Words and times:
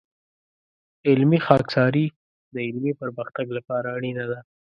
علمي 1.09 1.39
خاکساري 1.47 2.05
د 2.53 2.55
علمي 2.67 2.93
پرمختګ 3.01 3.45
لپاره 3.57 3.87
اړینه 3.97 4.25
ده. 4.31 4.39